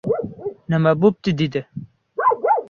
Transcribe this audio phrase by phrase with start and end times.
[0.75, 1.63] —Nima bo‘pti?— dedi.